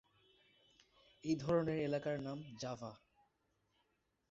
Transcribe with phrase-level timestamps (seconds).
[1.23, 2.91] এই ধরনের এলাকার নাম জাভা।